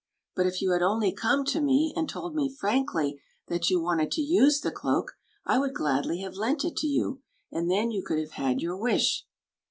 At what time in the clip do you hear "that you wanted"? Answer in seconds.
3.49-4.09